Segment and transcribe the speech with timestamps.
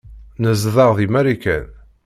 [0.41, 1.65] Nezdeɣ deg Marikan.